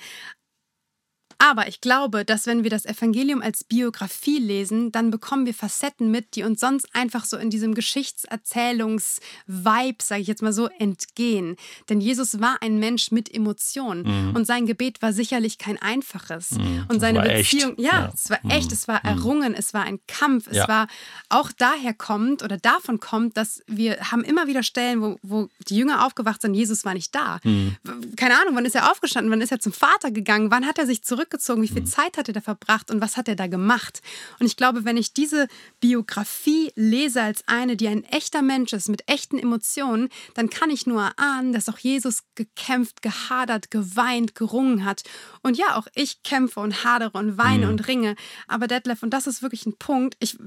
Aber 1.39 1.69
ich 1.69 1.81
glaube, 1.81 2.25
dass 2.25 2.47
wenn 2.47 2.65
wir 2.65 2.71
das 2.71 2.85
Evangelium 2.85 3.41
als 3.43 3.63
Biografie 3.63 4.41
lesen, 4.41 4.91
dann 4.91 5.13
bekommen 5.13 5.47
wir 5.47 5.55
Facetten 5.55 6.11
mit, 6.11 6.35
die 6.35 6.43
uns 6.43 6.59
sonst 6.59 6.89
einfach 6.95 7.25
so 7.25 7.37
in 7.37 7.49
diesem 7.49 7.75
Geschichtserzählungs-Vibe, 7.75 10.03
sage 10.03 10.21
ich 10.21 10.27
jetzt 10.27 10.43
mal 10.43 10.53
so, 10.53 10.67
entgehen. 10.67 11.55
Denn 11.89 12.01
Jesus 12.01 12.41
war 12.41 12.57
ein 12.61 12.81
Mensch 12.81 13.13
mit 13.13 13.33
Emotionen 13.33 14.31
mhm. 14.31 14.35
und 14.35 14.47
sein 14.47 14.67
Gebet 14.67 15.01
war 15.01 15.13
sicherlich 15.13 15.59
kein 15.59 15.81
einfaches. 15.81 16.51
Mhm. 16.53 16.87
Und 16.89 16.99
seine 16.99 17.23
Beziehung, 17.23 17.75
ja, 17.77 17.91
ja, 17.91 18.11
es 18.13 18.31
war 18.31 18.41
mhm. 18.43 18.51
echt, 18.51 18.73
es 18.73 18.89
war 18.89 18.99
mhm. 19.05 19.09
errungen, 19.09 19.55
es 19.55 19.73
war 19.73 19.85
ein 19.85 20.01
Kampf, 20.09 20.49
es 20.49 20.57
ja. 20.57 20.67
war 20.67 20.89
auch 21.29 21.53
daher 21.57 21.95
kommt 21.95 22.43
oder 22.43 22.57
davon 22.57 22.99
kommt, 22.99 23.37
dass 23.37 23.63
wir 23.69 24.11
haben 24.11 24.25
immer 24.25 24.49
wieder 24.49 24.65
Stellen, 24.65 25.03
wo, 25.03 25.19
wo 25.23 25.49
die 25.69 25.77
Jünger 25.77 26.05
aufgewacht 26.05 26.43
sind, 26.43 26.55
Jesus 26.55 26.85
war 26.85 26.95
nicht 26.95 27.15
da. 27.15 27.39
Mhm. 27.45 27.77
Keine 28.17 28.41
Ahnung, 28.41 28.57
wann 28.57 28.65
ist 28.65 28.75
er 28.75 28.91
aufgestanden, 28.91 29.31
wann 29.31 29.41
ist 29.41 29.53
er 29.53 29.61
zum 29.61 29.73
Vater 29.73 30.11
gegangen, 30.11 30.51
wann 30.51 30.67
hat 30.67 30.79
er 30.79 30.87
sich 30.87 31.05
zurück 31.05 31.28
zurückgezogen? 31.29 31.63
Wie 31.63 31.69
viel 31.69 31.83
mhm. 31.83 31.87
Zeit 31.87 32.17
hat 32.17 32.29
er 32.29 32.35
da 32.35 32.41
verbracht 32.41 32.91
und 32.91 33.01
was 33.01 33.17
hat 33.17 33.29
er 33.29 33.37
da 33.37 33.47
gemacht? 33.47 34.01
Und 34.39 34.47
ich 34.47 34.57
glaube, 34.57 34.85
wenn 34.85 34.97
ich 34.97 35.13
diese 35.13 35.49
Biografie 35.81 36.73
lese 36.75 37.23
als 37.23 37.43
eine, 37.47 37.77
die 37.77 37.89
ein 37.89 38.05
echter 38.05 38.43
Mensch 38.43 38.73
ist, 38.73 38.89
mit 38.89 39.09
echten 39.09 39.39
Emotionen, 39.39 40.09
dann 40.35 40.51
kann 40.51 40.71
ich 40.71 40.87
nur 40.87 41.03
erahnen, 41.03 41.53
dass 41.53 41.69
auch 41.69 41.79
Jesus 41.79 42.23
gekämpft, 42.35 43.03
gehadert, 43.03 43.71
geweint, 43.71 44.35
gerungen 44.35 44.85
hat. 44.85 45.03
Und 45.43 45.57
ja, 45.57 45.77
auch 45.77 45.87
ich 45.95 46.23
kämpfe 46.23 46.61
und 46.61 46.85
hadere 46.85 47.19
und 47.19 47.39
weine 47.39 47.67
mhm. 47.67 47.73
und 47.73 47.89
ringe. 47.89 48.17
Aber 48.47 48.67
Detlef, 48.67 49.03
und 49.03 49.11
das 49.11 49.27
ist 49.27 49.43
wirklich 49.43 49.67
ein 49.67 49.77
Punkt, 49.79 50.17
ich, 50.21 50.39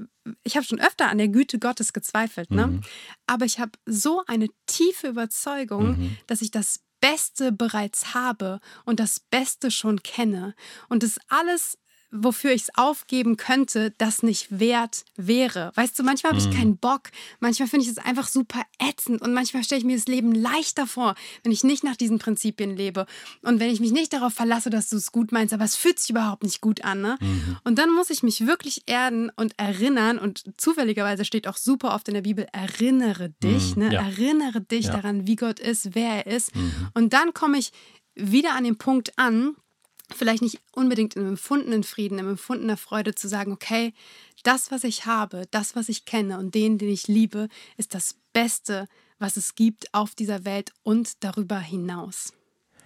ich 0.44 0.56
habe 0.56 0.66
schon 0.66 0.80
öfter 0.80 1.08
an 1.08 1.18
der 1.18 1.28
Güte 1.28 1.58
Gottes 1.58 1.92
gezweifelt, 1.92 2.50
ne? 2.50 2.66
Mhm. 2.66 2.80
aber 3.26 3.44
ich 3.44 3.58
habe 3.58 3.72
so 3.86 4.22
eine 4.26 4.48
tiefe 4.66 5.08
Überzeugung, 5.08 5.98
mhm. 5.98 6.16
dass 6.26 6.42
ich 6.42 6.50
das 6.50 6.80
Beste 7.02 7.50
bereits 7.52 8.14
habe 8.14 8.60
und 8.86 9.00
das 9.00 9.20
Beste 9.20 9.70
schon 9.72 10.02
kenne. 10.04 10.54
Und 10.88 11.02
es 11.02 11.18
alles 11.28 11.76
wofür 12.12 12.52
ich 12.52 12.62
es 12.62 12.74
aufgeben 12.76 13.36
könnte, 13.36 13.92
das 13.98 14.22
nicht 14.22 14.60
wert 14.60 15.04
wäre. 15.16 15.72
Weißt 15.74 15.98
du, 15.98 16.02
manchmal 16.02 16.32
habe 16.32 16.40
ich 16.40 16.48
mhm. 16.48 16.58
keinen 16.58 16.76
Bock, 16.76 17.10
manchmal 17.40 17.68
finde 17.68 17.86
ich 17.86 17.90
es 17.90 17.98
einfach 17.98 18.28
super 18.28 18.62
ätzend 18.78 19.22
und 19.22 19.32
manchmal 19.32 19.64
stelle 19.64 19.78
ich 19.78 19.84
mir 19.84 19.96
das 19.96 20.06
Leben 20.06 20.32
leichter 20.32 20.86
vor, 20.86 21.14
wenn 21.42 21.52
ich 21.52 21.64
nicht 21.64 21.82
nach 21.84 21.96
diesen 21.96 22.18
Prinzipien 22.18 22.76
lebe 22.76 23.06
und 23.40 23.60
wenn 23.60 23.70
ich 23.70 23.80
mich 23.80 23.92
nicht 23.92 24.12
darauf 24.12 24.34
verlasse, 24.34 24.68
dass 24.68 24.90
du 24.90 24.96
es 24.96 25.10
gut 25.10 25.32
meinst, 25.32 25.54
aber 25.54 25.64
es 25.64 25.74
fühlt 25.74 25.98
sich 25.98 26.10
überhaupt 26.10 26.42
nicht 26.42 26.60
gut 26.60 26.84
an. 26.84 27.00
Ne? 27.00 27.16
Mhm. 27.20 27.56
Und 27.64 27.78
dann 27.78 27.90
muss 27.90 28.10
ich 28.10 28.22
mich 28.22 28.46
wirklich 28.46 28.82
erden 28.86 29.30
und 29.36 29.58
erinnern 29.58 30.18
und 30.18 30.44
zufälligerweise 30.58 31.24
steht 31.24 31.48
auch 31.48 31.56
super 31.56 31.94
oft 31.94 32.08
in 32.08 32.14
der 32.14 32.22
Bibel, 32.22 32.46
erinnere 32.52 33.30
dich, 33.42 33.74
mhm. 33.74 33.84
ne? 33.84 33.92
Ja. 33.94 34.02
erinnere 34.02 34.60
dich 34.60 34.86
ja. 34.86 34.92
daran, 34.92 35.26
wie 35.26 35.36
Gott 35.36 35.58
ist, 35.58 35.94
wer 35.94 36.26
er 36.26 36.26
ist. 36.26 36.54
Mhm. 36.54 36.88
Und 36.94 37.12
dann 37.14 37.32
komme 37.32 37.58
ich 37.58 37.72
wieder 38.14 38.54
an 38.54 38.64
den 38.64 38.76
Punkt 38.76 39.18
an, 39.18 39.56
vielleicht 40.10 40.42
nicht 40.42 40.60
unbedingt 40.72 41.16
im 41.16 41.26
empfundenen 41.26 41.84
Frieden, 41.84 42.18
im 42.18 42.28
empfundener 42.28 42.76
Freude 42.76 43.14
zu 43.14 43.28
sagen, 43.28 43.52
okay, 43.52 43.92
das, 44.42 44.70
was 44.70 44.84
ich 44.84 45.06
habe, 45.06 45.46
das, 45.50 45.76
was 45.76 45.88
ich 45.88 46.04
kenne 46.04 46.38
und 46.38 46.54
den, 46.54 46.78
den 46.78 46.88
ich 46.88 47.08
liebe, 47.08 47.48
ist 47.76 47.94
das 47.94 48.16
Beste, 48.32 48.88
was 49.18 49.36
es 49.36 49.54
gibt 49.54 49.92
auf 49.94 50.14
dieser 50.14 50.44
Welt 50.44 50.72
und 50.82 51.22
darüber 51.24 51.58
hinaus. 51.58 52.32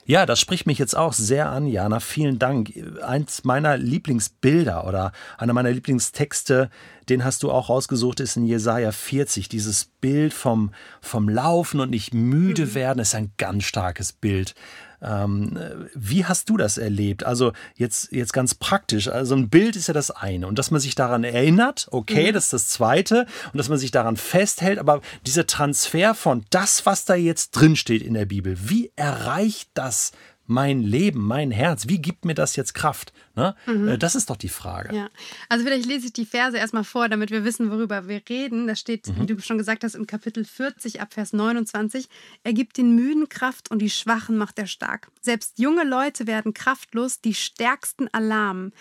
Ja, 0.09 0.25
das 0.25 0.39
spricht 0.39 0.67
mich 0.67 0.79
jetzt 0.79 0.97
auch 0.97 1.13
sehr 1.13 1.51
an, 1.51 1.67
Jana. 1.67 1.99
Vielen 1.99 2.39
Dank. 2.39 2.73
Eins 3.03 3.43
meiner 3.43 3.77
Lieblingsbilder 3.77 4.87
oder 4.87 5.11
einer 5.37 5.53
meiner 5.53 5.73
Lieblingstexte, 5.73 6.71
den 7.09 7.25
hast 7.25 7.43
du 7.43 7.51
auch 7.51 7.69
rausgesucht, 7.69 8.21
ist 8.21 8.37
in 8.37 8.47
Jesaja 8.47 8.93
40. 8.93 9.49
Dieses 9.49 9.87
Bild 9.87 10.33
vom, 10.33 10.71
vom 11.01 11.29
Laufen 11.29 11.81
und 11.81 11.91
nicht 11.91 12.15
müde 12.15 12.67
mhm. 12.67 12.75
werden 12.75 13.01
ist 13.01 13.17
ein 13.17 13.33
ganz 13.37 13.65
starkes 13.65 14.13
Bild. 14.13 14.55
Ähm, 15.03 15.59
wie 15.95 16.25
hast 16.25 16.49
du 16.49 16.57
das 16.57 16.79
erlebt? 16.79 17.25
Also 17.25 17.53
jetzt, 17.75 18.13
jetzt 18.13 18.33
ganz 18.33 18.55
praktisch. 18.55 19.09
Also 19.09 19.35
ein 19.35 19.49
Bild 19.49 19.77
ist 19.77 19.89
ja 19.89 19.95
das 19.95 20.11
eine. 20.11 20.47
Und 20.47 20.59
dass 20.59 20.71
man 20.71 20.81
sich 20.81 20.95
daran 20.95 21.25
erinnert, 21.25 21.89
okay, 21.91 22.31
mhm. 22.31 22.35
das 22.35 22.45
ist 22.45 22.53
das 22.53 22.69
zweite. 22.69 23.27
Und 23.53 23.59
dass 23.59 23.69
man 23.69 23.79
sich 23.79 23.91
daran 23.91 24.17
festhält. 24.17 24.79
Aber 24.79 25.01
dieser 25.27 25.47
Transfer 25.47 26.15
von 26.15 26.45
das, 26.51 26.87
was 26.87 27.05
da 27.05 27.15
jetzt 27.15 27.53
drinsteht 27.53 28.03
in 28.03 28.15
der 28.15 28.27
Bibel, 28.27 28.57
wie 28.69 28.93
erreicht 28.97 29.71
das 29.75 30.13
mein 30.47 30.83
Leben, 30.83 31.27
mein 31.27 31.51
Herz? 31.51 31.89
Wie 31.89 32.01
gibt 32.01 32.25
mir 32.25 32.35
das 32.35 32.57
jetzt 32.57 32.75
Kraft? 32.75 33.13
Ne? 33.35 33.55
Mhm. 33.67 33.89
Äh, 33.89 33.99
das 33.99 34.15
ist 34.15 34.31
doch 34.31 34.37
die 34.37 34.49
Frage. 34.49 34.95
Ja. 34.95 35.09
Also 35.49 35.65
vielleicht 35.65 35.87
lese 35.87 36.07
ich 36.07 36.13
die 36.13 36.27
Verse 36.27 36.57
erstmal 36.57 36.85
vor, 36.85 37.09
damit 37.09 37.31
wir 37.31 37.45
wissen, 37.45 37.71
worüber 37.71 38.09
wir 38.09 38.23
reden. 38.29 38.67
Das 38.67 38.81
steht, 38.81 39.09
mhm. 39.09 39.21
wie 39.21 39.27
du 39.27 39.41
schon 39.41 39.59
gesagt 39.59 39.85
hast, 39.85 39.95
im 39.95 40.07
Kapitel 40.07 40.45
40 40.45 41.01
ab 41.01 41.15
Vers 41.15 41.33
29. 41.33 42.09
Er 42.45 42.53
gibt 42.53 42.77
den 42.77 42.95
Müden 42.95 43.29
Kraft 43.29 43.71
und 43.71 43.81
die 43.81 43.91
Schwachen 43.91 44.37
macht 44.37 44.59
er 44.59 44.67
stark. 44.67 45.09
Selbst 45.21 45.59
junge 45.59 45.85
Leute 45.85 46.27
werden 46.27 46.55
kraftlos, 46.55 47.21
die 47.21 47.35
Stärksten 47.35 48.09
Alarm. 48.13 48.73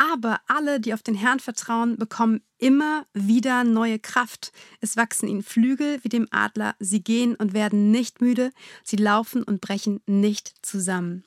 Aber 0.00 0.40
alle, 0.46 0.80
die 0.80 0.94
auf 0.94 1.02
den 1.02 1.14
Herrn 1.14 1.40
vertrauen, 1.40 1.98
bekommen 1.98 2.40
immer 2.56 3.04
wieder 3.12 3.64
neue 3.64 3.98
Kraft. 3.98 4.50
Es 4.80 4.96
wachsen 4.96 5.28
ihnen 5.28 5.42
Flügel 5.42 6.02
wie 6.02 6.08
dem 6.08 6.26
Adler. 6.30 6.74
Sie 6.78 7.04
gehen 7.04 7.34
und 7.34 7.52
werden 7.52 7.90
nicht 7.90 8.22
müde. 8.22 8.50
Sie 8.82 8.96
laufen 8.96 9.42
und 9.42 9.60
brechen 9.60 10.00
nicht 10.06 10.54
zusammen. 10.62 11.24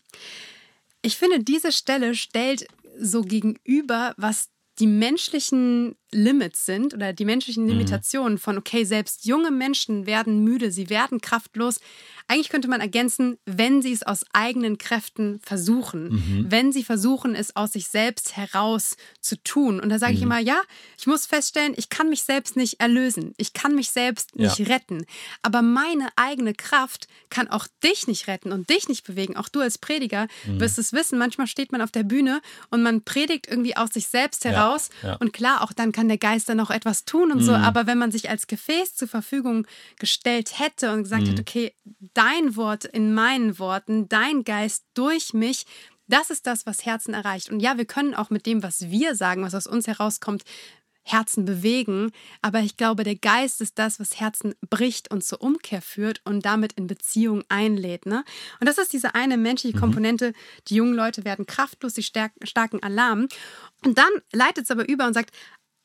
Ich 1.04 1.18
finde, 1.18 1.44
diese 1.44 1.72
Stelle 1.72 2.16
stellt 2.16 2.66
so 2.98 3.22
gegenüber, 3.22 4.16
was 4.18 4.50
die 4.80 4.88
menschlichen 4.88 5.96
Limits 6.14 6.66
sind 6.66 6.94
oder 6.94 7.14
die 7.14 7.26
menschlichen 7.26 7.64
mhm. 7.64 7.72
Limitationen 7.72 8.38
von, 8.38 8.58
okay, 8.58 8.84
selbst 8.84 9.26
junge 9.26 9.52
Menschen 9.52 10.06
werden 10.06 10.44
müde, 10.44 10.72
sie 10.72 10.90
werden 10.90 11.22
kraftlos. 11.22 11.80
Eigentlich 12.28 12.50
könnte 12.50 12.70
man 12.70 12.80
ergänzen, 12.80 13.38
wenn 13.46 13.82
sie 13.82 13.92
es 13.92 14.04
aus 14.04 14.26
eigenen 14.32 14.78
Kräften 14.78 15.40
versuchen, 15.44 16.14
mhm. 16.14 16.46
wenn 16.50 16.72
sie 16.72 16.84
versuchen, 16.84 17.36
es 17.36 17.56
aus 17.56 17.74
sich 17.74 17.90
selbst 17.90 18.38
heraus 18.38 18.96
zu 19.20 19.36
tun. 19.44 19.80
Und 19.80 19.90
da 19.90 20.00
sage 20.00 20.14
mhm. 20.14 20.18
ich 20.18 20.24
immer, 20.24 20.40
ja, 20.40 20.62
ich 20.98 21.06
muss 21.06 21.26
feststellen, 21.26 21.74
ich 21.76 21.90
kann 21.90 22.10
mich 22.10 22.24
selbst 22.24 22.56
nicht 22.56 22.80
erlösen, 22.80 23.34
ich 23.38 23.54
kann 23.54 23.76
mich 23.76 23.90
selbst 23.90 24.36
nicht 24.36 24.60
ja. 24.60 24.68
retten. 24.68 25.06
Aber 25.42 25.62
meine 25.62 26.08
eigene 26.16 26.54
Kraft 26.54 27.08
kann 27.30 27.50
auch 27.50 27.68
dich 27.84 28.08
nicht 28.08 28.28
retten 28.28 28.52
und 28.52 28.70
dich 28.70 28.88
nicht 28.88 29.06
bewegen. 29.06 29.36
Auch 29.36 29.50
du 29.50 29.60
als 29.60 29.78
Prediger 29.78 30.28
mhm. 30.46 30.60
wirst 30.60 30.80
es 30.80 30.94
wissen. 30.94 31.18
Manchmal 31.18 31.48
steht 31.48 31.72
man 31.72 31.82
auf 31.82 31.92
der 31.92 32.04
Bühne 32.04 32.42
und 32.70 32.84
man 32.84 33.02
predigt 33.02 33.48
irgendwie 33.48 33.76
aus 33.76 33.90
sich 33.90 34.08
selbst 34.08 34.46
heraus. 34.46 34.90
Ja. 35.02 35.10
Ja. 35.10 35.16
Und 35.18 35.34
klar, 35.34 35.62
auch 35.62 35.74
dann 35.74 35.92
kann 35.92 36.03
kann 36.04 36.10
der 36.10 36.18
Geist 36.18 36.50
dann 36.50 36.58
noch 36.58 36.70
etwas 36.70 37.06
tun 37.06 37.32
und 37.32 37.40
mhm. 37.40 37.46
so. 37.46 37.54
Aber 37.54 37.88
wenn 37.88 37.98
man 37.98 38.12
sich 38.12 38.30
als 38.30 38.48
Gefäß 38.48 38.96
zur 38.96 39.08
Verfügung 39.08 39.66
gestellt 40.00 40.60
hätte 40.60 40.92
und 40.92 41.04
gesagt 41.04 41.24
mhm. 41.24 41.28
hätte, 41.30 41.42
okay, 41.42 41.74
dein 42.14 42.58
Wort 42.58 42.84
in 42.84 43.14
meinen 43.14 43.58
Worten, 43.58 44.10
dein 44.10 44.44
Geist 44.44 44.84
durch 44.96 45.34
mich, 45.34 45.66
das 46.08 46.30
ist 46.30 46.46
das, 46.46 46.66
was 46.66 46.86
Herzen 46.86 47.14
erreicht. 47.14 47.50
Und 47.50 47.62
ja, 47.62 47.78
wir 47.78 47.86
können 47.86 48.14
auch 48.16 48.30
mit 48.30 48.46
dem, 48.46 48.64
was 48.64 48.90
wir 48.90 49.16
sagen, 49.16 49.44
was 49.44 49.56
aus 49.56 49.66
uns 49.66 49.88
herauskommt, 49.88 50.44
Herzen 51.04 51.46
bewegen. 51.46 52.12
Aber 52.42 52.60
ich 52.60 52.76
glaube, 52.76 53.06
der 53.06 53.16
Geist 53.16 53.62
ist 53.62 53.80
das, 53.80 54.00
was 54.00 54.20
Herzen 54.20 54.56
bricht 54.70 55.10
und 55.10 55.24
zur 55.24 55.42
Umkehr 55.42 55.82
führt 55.82 56.22
und 56.26 56.46
damit 56.46 56.74
in 56.74 56.88
Beziehung 56.88 57.44
einlädt. 57.48 58.06
Ne? 58.06 58.26
Und 58.60 58.68
das 58.68 58.78
ist 58.78 58.92
diese 58.92 59.16
eine 59.16 59.38
menschliche 59.38 59.78
mhm. 59.78 59.82
Komponente. 59.82 60.34
Die 60.68 60.76
jungen 60.76 60.96
Leute 60.96 61.24
werden 61.24 61.46
kraftlos, 61.46 61.96
sie 61.96 62.04
starken 62.04 62.84
Alarm. 62.84 63.28
Und 63.86 63.98
dann 63.98 64.12
leitet 64.34 64.66
es 64.66 64.72
aber 64.72 64.88
über 64.88 65.08
und 65.08 65.14
sagt, 65.14 65.32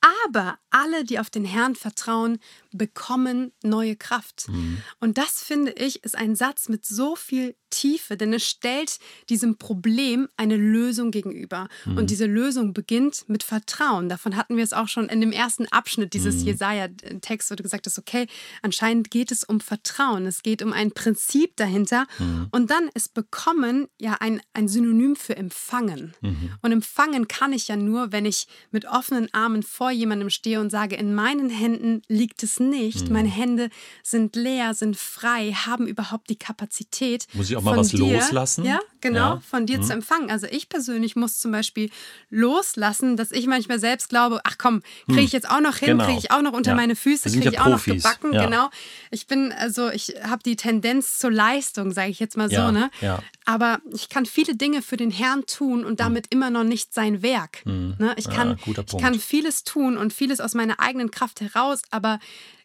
aber 0.00 0.58
alle, 0.70 1.04
die 1.04 1.18
auf 1.18 1.30
den 1.30 1.44
Herrn 1.44 1.74
vertrauen, 1.74 2.38
bekommen 2.72 3.52
neue 3.62 3.96
Kraft. 3.96 4.48
Mhm. 4.48 4.82
Und 5.00 5.18
das 5.18 5.42
finde 5.42 5.72
ich 5.72 6.04
ist 6.04 6.16
ein 6.16 6.36
Satz 6.36 6.68
mit 6.68 6.84
so 6.84 7.16
viel 7.16 7.56
Tiefe, 7.70 8.16
denn 8.16 8.32
es 8.32 8.46
stellt 8.46 8.98
diesem 9.28 9.58
Problem 9.58 10.28
eine 10.36 10.56
Lösung 10.56 11.10
gegenüber. 11.10 11.68
Mhm. 11.84 11.98
Und 11.98 12.10
diese 12.10 12.26
Lösung 12.26 12.72
beginnt 12.72 13.28
mit 13.28 13.42
Vertrauen. 13.42 14.08
Davon 14.08 14.36
hatten 14.36 14.56
wir 14.56 14.64
es 14.64 14.72
auch 14.72 14.88
schon 14.88 15.08
in 15.08 15.20
dem 15.20 15.32
ersten 15.32 15.66
Abschnitt 15.66 16.14
dieses 16.14 16.36
mhm. 16.36 16.46
Jesaja-Text, 16.46 17.50
wo 17.50 17.54
du 17.54 17.62
gesagt 17.62 17.86
hast, 17.86 17.98
okay, 17.98 18.26
anscheinend 18.62 19.10
geht 19.10 19.30
es 19.32 19.44
um 19.44 19.60
Vertrauen. 19.60 20.26
Es 20.26 20.42
geht 20.42 20.62
um 20.62 20.72
ein 20.72 20.92
Prinzip 20.92 21.56
dahinter. 21.56 22.06
Mhm. 22.18 22.48
Und 22.50 22.70
dann 22.70 22.88
ist 22.94 23.14
bekommen 23.14 23.88
ja 23.98 24.16
ein, 24.20 24.40
ein 24.52 24.68
Synonym 24.68 25.16
für 25.16 25.36
empfangen. 25.36 26.14
Mhm. 26.20 26.52
Und 26.62 26.72
empfangen 26.72 27.28
kann 27.28 27.52
ich 27.52 27.68
ja 27.68 27.76
nur, 27.76 28.12
wenn 28.12 28.24
ich 28.24 28.46
mit 28.70 28.86
offenen 28.86 29.32
Armen 29.34 29.62
vor 29.62 29.90
jemandem 29.90 30.30
stehe 30.30 30.60
und 30.60 30.70
sage, 30.70 30.96
in 30.96 31.14
meinen 31.14 31.50
Händen 31.50 32.02
liegt 32.08 32.42
es 32.42 32.60
nicht. 32.60 33.08
Mhm. 33.08 33.12
Meine 33.12 33.28
Hände 33.28 33.70
sind 34.02 34.36
leer, 34.36 34.74
sind 34.74 34.96
frei, 34.96 35.52
haben 35.52 35.86
überhaupt 35.86 36.30
die 36.30 36.38
Kapazität. 36.38 37.26
Muss 37.34 37.50
ich 37.50 37.56
auch 37.58 37.62
mal 37.62 37.76
was 37.76 37.88
dir, 37.88 37.98
loslassen? 37.98 38.64
Ja, 38.64 38.80
genau, 39.00 39.34
ja. 39.34 39.42
von 39.48 39.66
dir 39.66 39.78
mhm. 39.78 39.82
zu 39.82 39.92
empfangen. 39.92 40.30
Also 40.30 40.46
ich 40.50 40.68
persönlich 40.68 41.16
muss 41.16 41.38
zum 41.38 41.52
Beispiel 41.52 41.90
loslassen, 42.30 43.16
dass 43.16 43.30
ich 43.30 43.46
manchmal 43.46 43.78
selbst 43.78 44.08
glaube, 44.08 44.40
ach 44.44 44.56
komm, 44.58 44.82
kriege 45.06 45.20
ich 45.20 45.32
hm. 45.32 45.38
jetzt 45.38 45.50
auch 45.50 45.60
noch 45.60 45.76
hin, 45.76 45.90
genau. 45.90 46.04
kriege 46.04 46.18
ich 46.18 46.30
auch 46.30 46.42
noch 46.42 46.52
unter 46.52 46.72
ja. 46.72 46.76
meine 46.76 46.96
Füße, 46.96 47.30
kriege 47.30 47.48
ich 47.48 47.54
ja 47.54 47.64
auch 47.64 47.68
noch 47.68 47.84
gebacken. 47.84 48.32
Genau. 48.32 48.70
Ich 49.10 49.26
bin, 49.26 49.52
also 49.52 49.90
ich 49.90 50.14
habe 50.22 50.42
die 50.42 50.56
Tendenz 50.56 51.18
zur 51.18 51.30
Leistung, 51.30 51.92
sage 51.92 52.10
ich 52.10 52.18
jetzt 52.18 52.36
mal 52.36 52.50
so, 52.50 52.70
ne? 52.70 52.90
Aber 53.44 53.80
ich 53.92 54.08
kann 54.08 54.26
viele 54.26 54.56
Dinge 54.56 54.82
für 54.82 54.98
den 54.98 55.10
Herrn 55.10 55.46
tun 55.46 55.84
und 55.84 55.92
hm. 55.92 55.96
damit 55.96 56.26
mhm. 56.26 56.38
immer 56.38 56.50
noch 56.50 56.64
nicht 56.64 56.92
sein 56.92 57.22
Werk. 57.22 57.64
Mhm. 57.64 57.94
Ne? 57.98 58.14
Ich, 58.16 58.28
kann, 58.28 58.58
ich 58.66 58.98
kann 58.98 59.18
vieles 59.18 59.64
tun 59.64 59.96
und 59.96 60.12
vieles 60.12 60.40
aus 60.40 60.54
meiner 60.54 60.80
eigenen 60.80 61.10
Kraft 61.10 61.40
heraus, 61.40 61.82
aber 61.90 62.18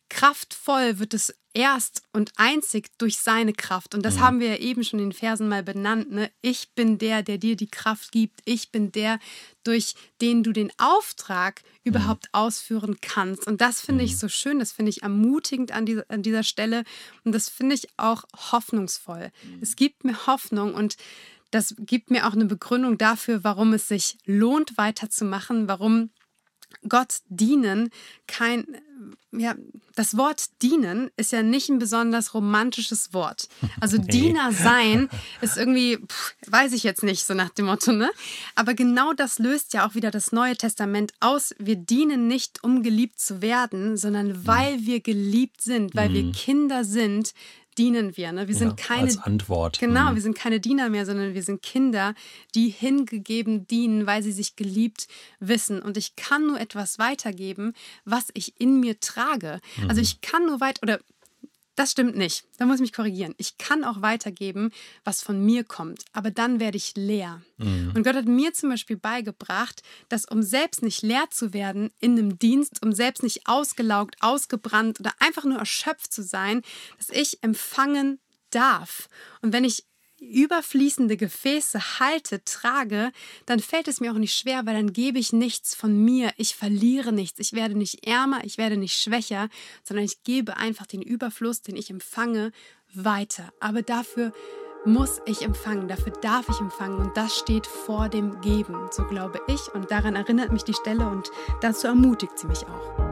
kraftvoll 0.09 0.99
wird 0.99 1.13
es 1.13 1.33
erst 1.53 2.01
und 2.11 2.31
einzig 2.35 2.89
durch 2.97 3.17
seine 3.17 3.53
Kraft. 3.53 3.93
Und 3.93 4.03
das 4.03 4.15
mhm. 4.15 4.21
haben 4.21 4.39
wir 4.39 4.49
ja 4.49 4.57
eben 4.57 4.83
schon 4.83 4.99
in 4.99 5.09
den 5.09 5.13
Versen 5.13 5.47
mal 5.47 5.63
benannt. 5.63 6.11
Ne? 6.11 6.31
Ich 6.41 6.73
bin 6.73 6.97
der, 6.97 7.21
der 7.21 7.37
dir 7.37 7.55
die 7.55 7.69
Kraft 7.69 8.11
gibt. 8.11 8.41
Ich 8.45 8.71
bin 8.71 8.91
der, 8.91 9.19
durch 9.63 9.95
den 10.19 10.43
du 10.43 10.51
den 10.51 10.71
Auftrag 10.77 11.61
überhaupt 11.83 12.25
mhm. 12.25 12.39
ausführen 12.39 12.97
kannst. 13.01 13.47
Und 13.47 13.61
das 13.61 13.81
finde 13.81 14.03
ich 14.03 14.13
mhm. 14.13 14.17
so 14.17 14.27
schön, 14.27 14.59
das 14.59 14.71
finde 14.71 14.89
ich 14.89 15.03
ermutigend 15.03 15.71
an 15.71 15.85
dieser, 15.85 16.05
an 16.09 16.23
dieser 16.23 16.43
Stelle. 16.43 16.83
Und 17.23 17.33
das 17.33 17.49
finde 17.49 17.75
ich 17.75 17.87
auch 17.97 18.23
hoffnungsvoll. 18.51 19.31
Mhm. 19.43 19.59
Es 19.61 19.75
gibt 19.75 20.03
mir 20.03 20.25
Hoffnung 20.25 20.73
und 20.73 20.97
das 21.51 21.75
gibt 21.77 22.09
mir 22.09 22.27
auch 22.27 22.33
eine 22.33 22.45
Begründung 22.45 22.97
dafür, 22.97 23.43
warum 23.43 23.73
es 23.73 23.87
sich 23.87 24.17
lohnt, 24.25 24.75
weiterzumachen, 24.75 25.67
warum 25.67 26.09
Gott 26.89 27.19
dienen 27.27 27.89
kein, 28.27 28.65
ja, 29.31 29.55
das 29.95 30.17
Wort 30.17 30.61
dienen 30.61 31.09
ist 31.17 31.31
ja 31.31 31.43
nicht 31.43 31.69
ein 31.69 31.79
besonders 31.79 32.33
romantisches 32.33 33.13
Wort. 33.13 33.47
Also 33.79 33.97
nee. 34.01 34.07
Diener 34.07 34.51
sein 34.51 35.09
ist 35.41 35.57
irgendwie, 35.57 35.97
pff, 35.97 36.35
weiß 36.47 36.73
ich 36.73 36.83
jetzt 36.83 37.03
nicht, 37.03 37.25
so 37.25 37.33
nach 37.33 37.49
dem 37.49 37.65
Motto, 37.65 37.91
ne? 37.91 38.11
Aber 38.55 38.73
genau 38.73 39.13
das 39.13 39.39
löst 39.39 39.73
ja 39.73 39.87
auch 39.87 39.95
wieder 39.95 40.11
das 40.11 40.31
Neue 40.31 40.55
Testament 40.55 41.13
aus. 41.19 41.55
Wir 41.57 41.75
dienen 41.75 42.27
nicht, 42.27 42.63
um 42.63 42.83
geliebt 42.83 43.19
zu 43.19 43.41
werden, 43.41 43.97
sondern 43.97 44.45
weil 44.45 44.85
wir 44.85 44.99
geliebt 44.99 45.61
sind, 45.61 45.95
weil 45.95 46.09
mhm. 46.09 46.13
wir 46.13 46.31
Kinder 46.31 46.83
sind, 46.83 47.33
dienen 47.77 48.17
wir. 48.17 48.31
Ne? 48.31 48.47
Wir 48.47 48.55
sind 48.55 48.79
ja, 48.79 48.87
keine 48.87 49.03
als 49.03 49.17
Antwort. 49.17 49.79
Genau, 49.79 50.11
mhm. 50.11 50.15
wir 50.15 50.21
sind 50.21 50.37
keine 50.37 50.59
Diener 50.59 50.89
mehr, 50.89 51.05
sondern 51.05 51.33
wir 51.33 51.43
sind 51.43 51.61
Kinder, 51.61 52.13
die 52.55 52.69
hingegeben 52.69 53.67
dienen, 53.67 54.05
weil 54.05 54.23
sie 54.23 54.31
sich 54.31 54.55
geliebt 54.55 55.07
wissen. 55.39 55.81
Und 55.81 55.97
ich 55.97 56.15
kann 56.15 56.47
nur 56.47 56.59
etwas 56.59 56.99
weitergeben, 56.99 57.73
was 58.05 58.27
ich 58.33 58.59
in 58.59 58.79
mir 58.79 58.99
trage. 58.99 59.59
Also 59.77 59.81
mhm. 59.81 59.93
Also 59.93 60.01
ich 60.01 60.21
kann 60.21 60.47
nur 60.47 60.59
weit 60.59 60.81
oder 60.81 60.99
das 61.75 61.91
stimmt 61.91 62.15
nicht. 62.15 62.45
Da 62.57 62.65
muss 62.65 62.75
ich 62.75 62.81
mich 62.81 62.93
korrigieren. 62.93 63.33
Ich 63.37 63.57
kann 63.57 63.83
auch 63.83 64.01
weitergeben, 64.01 64.71
was 65.03 65.21
von 65.21 65.43
mir 65.43 65.63
kommt, 65.63 66.03
aber 66.13 66.29
dann 66.31 66.59
werde 66.59 66.77
ich 66.77 66.93
leer. 66.95 67.41
Mhm. 67.57 67.93
Und 67.95 68.03
Gott 68.03 68.15
hat 68.15 68.25
mir 68.25 68.53
zum 68.53 68.69
Beispiel 68.69 68.97
beigebracht, 68.97 69.81
dass 70.09 70.25
um 70.25 70.43
selbst 70.43 70.83
nicht 70.83 71.01
leer 71.01 71.25
zu 71.31 71.53
werden 71.53 71.91
in 71.99 72.17
einem 72.17 72.37
Dienst, 72.37 72.83
um 72.83 72.93
selbst 72.93 73.23
nicht 73.23 73.41
ausgelaugt, 73.45 74.15
ausgebrannt 74.21 74.99
oder 74.99 75.13
einfach 75.19 75.45
nur 75.45 75.57
erschöpft 75.57 76.13
zu 76.13 76.23
sein, 76.23 76.61
dass 76.97 77.09
ich 77.09 77.41
empfangen 77.41 78.19
darf. 78.51 79.09
Und 79.41 79.53
wenn 79.53 79.63
ich 79.63 79.85
überfließende 80.29 81.17
Gefäße 81.17 81.99
halte, 81.99 82.43
trage, 82.43 83.11
dann 83.45 83.59
fällt 83.59 83.87
es 83.87 83.99
mir 83.99 84.11
auch 84.11 84.17
nicht 84.17 84.37
schwer, 84.37 84.65
weil 84.65 84.75
dann 84.75 84.93
gebe 84.93 85.19
ich 85.19 85.33
nichts 85.33 85.75
von 85.75 86.03
mir. 86.03 86.31
Ich 86.37 86.55
verliere 86.55 87.11
nichts. 87.11 87.39
Ich 87.39 87.53
werde 87.53 87.75
nicht 87.75 88.05
ärmer, 88.05 88.43
ich 88.43 88.57
werde 88.57 88.77
nicht 88.77 89.01
schwächer, 89.01 89.49
sondern 89.83 90.05
ich 90.05 90.23
gebe 90.23 90.57
einfach 90.57 90.85
den 90.85 91.01
Überfluss, 91.01 91.61
den 91.61 91.75
ich 91.75 91.89
empfange, 91.89 92.51
weiter. 92.93 93.51
Aber 93.59 93.81
dafür 93.81 94.33
muss 94.85 95.21
ich 95.25 95.41
empfangen, 95.41 95.87
dafür 95.87 96.13
darf 96.21 96.49
ich 96.49 96.59
empfangen 96.59 96.97
und 96.97 97.15
das 97.15 97.37
steht 97.37 97.65
vor 97.67 98.09
dem 98.09 98.41
Geben, 98.41 98.89
so 98.91 99.05
glaube 99.05 99.39
ich 99.47 99.73
und 99.73 99.89
daran 99.91 100.15
erinnert 100.15 100.51
mich 100.51 100.63
die 100.63 100.73
Stelle 100.73 101.07
und 101.07 101.31
dazu 101.61 101.87
ermutigt 101.87 102.37
sie 102.37 102.47
mich 102.47 102.63
auch. 102.67 103.02